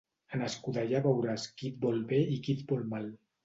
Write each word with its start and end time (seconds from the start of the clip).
En 0.37 0.45
escudellar 0.47 1.03
veuràs 1.03 1.47
qui 1.59 1.71
et 1.75 1.79
vol 1.87 2.03
bé 2.15 2.25
i 2.37 2.41
qui 2.49 2.59
et 2.61 2.69
vol 2.75 2.87
mal. 2.97 3.11